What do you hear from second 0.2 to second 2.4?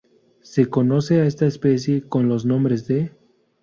Se conoce a esta especie con